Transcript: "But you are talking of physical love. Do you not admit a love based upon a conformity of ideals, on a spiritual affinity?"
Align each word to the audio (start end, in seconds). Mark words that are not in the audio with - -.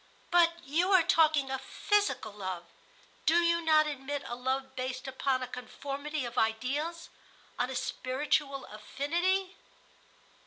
"But 0.31 0.53
you 0.63 0.89
are 0.93 1.03
talking 1.03 1.51
of 1.51 1.61
physical 1.61 2.31
love. 2.31 2.63
Do 3.27 3.35
you 3.35 3.61
not 3.63 3.85
admit 3.85 4.23
a 4.25 4.33
love 4.35 4.75
based 4.75 5.07
upon 5.07 5.43
a 5.43 5.47
conformity 5.47 6.25
of 6.25 6.39
ideals, 6.39 7.09
on 7.59 7.69
a 7.69 7.75
spiritual 7.75 8.65
affinity?" 8.65 9.57